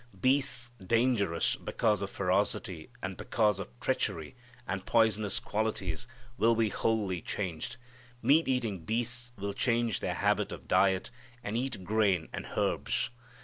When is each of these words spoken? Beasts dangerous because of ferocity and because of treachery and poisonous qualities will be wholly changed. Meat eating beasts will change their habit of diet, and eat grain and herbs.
Beasts 0.19 0.71
dangerous 0.83 1.55
because 1.57 2.01
of 2.01 2.09
ferocity 2.09 2.89
and 3.03 3.15
because 3.15 3.59
of 3.59 3.69
treachery 3.79 4.35
and 4.67 4.83
poisonous 4.83 5.39
qualities 5.39 6.07
will 6.39 6.55
be 6.55 6.69
wholly 6.69 7.21
changed. 7.21 7.77
Meat 8.23 8.47
eating 8.47 8.79
beasts 8.79 9.31
will 9.37 9.53
change 9.53 9.99
their 9.99 10.15
habit 10.15 10.51
of 10.51 10.67
diet, 10.67 11.11
and 11.43 11.55
eat 11.55 11.83
grain 11.83 12.29
and 12.33 12.47
herbs. 12.57 13.11